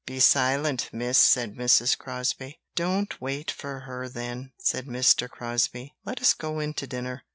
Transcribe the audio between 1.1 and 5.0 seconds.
said Mrs. Crosbie. "Don't wait for her, then," said